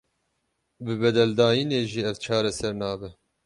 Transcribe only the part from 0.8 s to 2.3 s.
Bi bedeldayînê jî ev